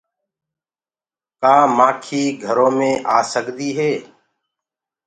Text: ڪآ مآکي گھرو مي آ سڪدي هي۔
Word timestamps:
ڪآ 1.41 1.55
مآکي 1.77 2.23
گھرو 2.43 2.67
مي 2.77 2.91
آ 3.15 3.17
سڪدي 3.31 3.69
هي۔ 3.77 3.91